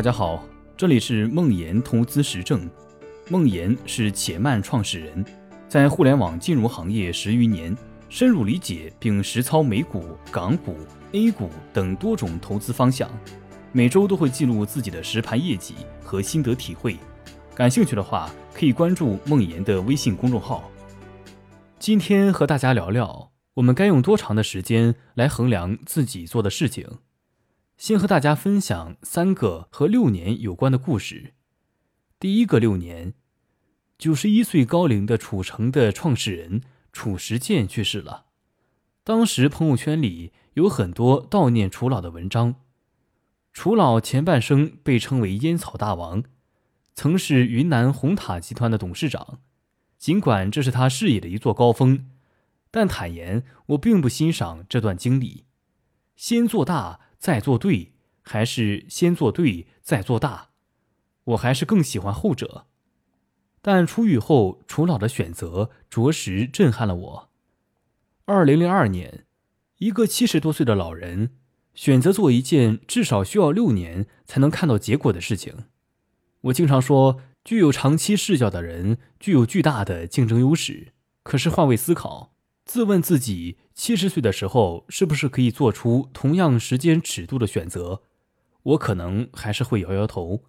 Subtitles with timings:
[0.00, 0.42] 大家好，
[0.78, 2.66] 这里是梦岩投资实证。
[3.28, 5.22] 梦岩是且慢创始人，
[5.68, 7.76] 在互联网金融行业十余年，
[8.08, 10.74] 深入理解并实操美股、港股、
[11.12, 13.10] A 股等多种投资方向。
[13.72, 16.96] 每周都会记录自己的实盘业绩和心得体会。
[17.54, 20.70] 感兴趣的话，可以关注梦岩的微信公众号。
[21.78, 26.88] 今天和大家聊聊，我们该用多长的时间来衡量自己做的事情。
[27.80, 31.32] 先和大家分享三个和六年有关的故事。
[32.18, 33.14] 第一个六年。
[33.96, 36.60] 九十一岁高龄的楚城的创始人
[36.92, 38.26] 褚时健去世了。
[39.02, 42.56] 当时朋友圈里有很多悼念楚老的文章。
[43.54, 46.22] 楚老前半生被称为烟草大王，
[46.94, 49.40] 曾是云南红塔集团的董事长。
[49.96, 52.10] 尽管这是他事业的一座高峰，
[52.70, 55.46] 但坦言我并不欣赏这段经历。
[56.14, 60.48] 先做大再做对，还是先做对再做大？
[61.24, 62.66] 我还是更喜欢后者。
[63.60, 67.30] 但出狱后，楚老的选择着实震撼了我。
[68.24, 69.26] 二零零二年，
[69.76, 71.36] 一个七十多岁的老人
[71.74, 75.66] 选择做一件至少需要六年才能看到结果的事情。
[76.40, 80.94] 我经常说，具有长期视角的人具有巨大的竞争优势。
[81.22, 82.32] 可是换位思考，
[82.72, 88.02] 自问自己七十岁的时候是不是可以做出同样时间尺度的选择？
[88.62, 90.44] 我可能还是会摇摇头。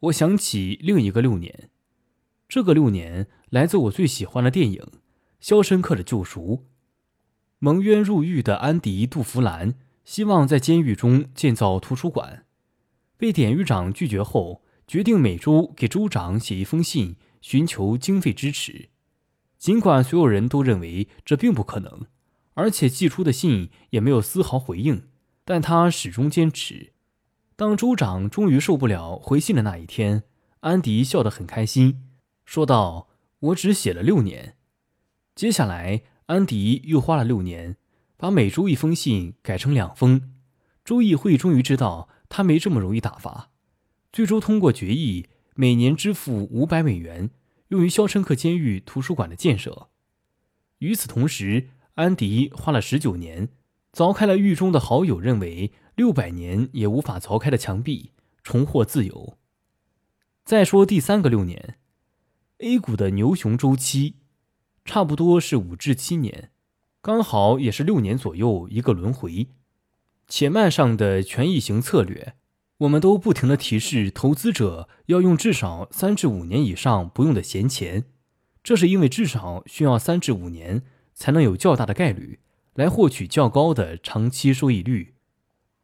[0.00, 1.70] 我想起另一个六年。
[2.48, 4.80] 这个六年来自我最喜欢的电影
[5.38, 6.40] 《肖申克的救赎》。
[7.60, 12.46] 蒙冤入狱的安迪·杜弗兰希望在监狱中建造图书馆，
[13.16, 18.88] 被典狱长拒绝后，决定每周给州长写一封信，寻求经费支持。
[19.62, 22.06] 尽管所有人都认为这并不可能，
[22.54, 25.04] 而且寄出的信也没有丝毫回应，
[25.44, 26.94] 但他始终坚持。
[27.54, 30.24] 当州长终于受不了回信的那一天，
[30.62, 32.08] 安迪笑得很开心。
[32.44, 33.08] 说道
[33.38, 34.56] ：“我只写了六年，
[35.36, 37.76] 接下来安迪又花了六年，
[38.16, 40.32] 把每周一封信改成两封。
[40.84, 43.52] 州议会终于知道他没这么容易打发，
[44.12, 47.30] 最终通过决议，每年支付五百美元，
[47.72, 49.88] 用于肖申克监狱图书馆的建设。
[50.78, 53.48] 与此同时，安迪花了十九年，
[53.94, 58.12] 凿开了狱中的好友认为六百年也无法凿开的墙壁，
[58.42, 59.38] 重获自由。
[60.44, 61.78] 再说第三个六年。”
[62.58, 64.16] A 股的牛熊周期，
[64.84, 66.50] 差不多是五至七年，
[67.00, 69.48] 刚好也是六年左右一个轮回。
[70.28, 72.34] 且慢上的权益型策略，
[72.82, 78.04] 我们都不停的提示投资者要用至少三至五年以上不用的闲钱，
[78.62, 80.82] 这是因为至少需要三至五年
[81.12, 82.40] 才能有较大的概率
[82.74, 85.14] 来获取较高的长期收益率。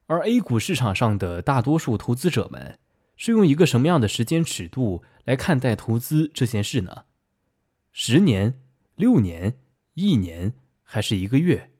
[0.07, 2.79] 而 A 股市场上的大多数投资者们。
[3.21, 7.07] 是用一个什么样的时间尺度来看待投资这件事呢？
[7.91, 8.61] 十年、
[8.95, 9.59] 六年、
[9.95, 10.55] 一年，
[10.85, 11.73] 还是一个月？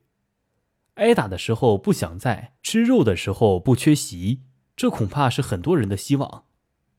[0.95, 4.41] 挨打的时候不想在，吃肉的时候不缺席，
[4.78, 6.44] 这恐怕是很多人的希望。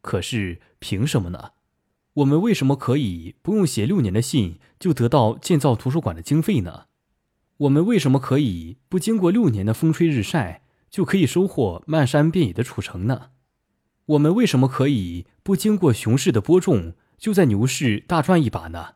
[0.01, 1.51] 可是凭什么呢？
[2.15, 6.87] 我们为什么可以不用写六年的信就得到建造图书馆的经费呢？
[7.59, 13.29] 我们为什么可以不经过六年的风吹日晒就可以收获漫山遍野的储成呢？
[14.07, 18.95] 我们为什么可以不经过熊市的播种，就在牛市大赚一把呢？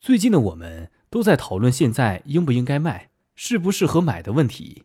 [0.00, 4.84] 最近的我们都在讨论现在应不应该卖、适不适合买的问题。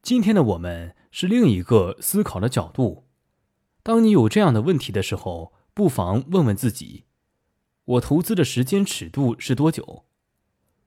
[0.00, 3.06] 今天的我们是另一个思考的角度。
[3.82, 7.04] 当你有这样的问题的时候，不妨问问自己：
[7.86, 10.04] 我投资的时间尺度是多久？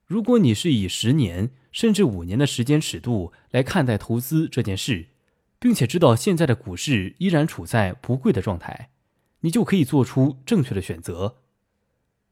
[0.06, 5.08] 如果你是以十年甚至五年的时间尺度来看待投资这件事。
[5.58, 8.88] 并且知道现在的股市依然处在不贵的状态，
[9.40, 11.42] 你就可以做出正确的选择。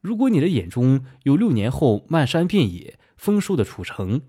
[0.01, 4.23] 如果你的眼中有六年后漫山遍野丰收的储城，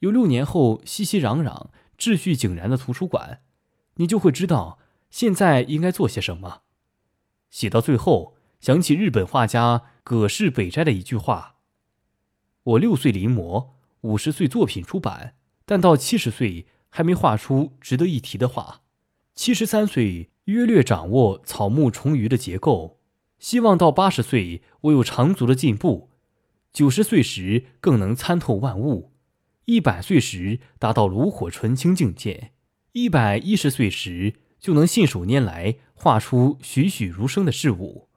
[0.00, 1.68] 有六年后熙熙攘攘、
[2.02, 3.42] 秩序井然的图书馆，
[3.94, 6.62] 你就会知道现在应该做些什么。
[7.48, 11.58] 写到最后，想起日本画家葛饰北斋的一句话
[12.64, 13.68] ：“我六岁临摹，
[14.00, 18.82] 五十岁作品出版，但到七十岁。”还没画出值得一提的画，
[19.34, 22.98] 七十三岁约略掌握草木虫鱼的结构，
[23.38, 26.10] 希望到八十岁我有长足的进步，
[26.70, 29.11] 九十岁时更能参透万物，
[29.66, 32.52] 一百岁时达到炉火纯青境界，
[32.92, 38.08] 一百一十岁时就能信手拈来画出栩栩如生的事物。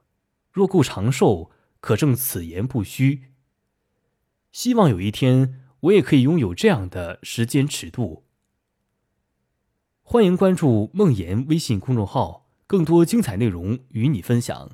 [0.50, 1.50] 若够长寿，
[1.80, 3.24] 可证此言不虚。
[4.50, 8.24] 希望有一天我也可以拥有这样的时间尺度。
[10.02, 14.72] 欢迎关注梦言微信公众号，更多精彩内容与你分享。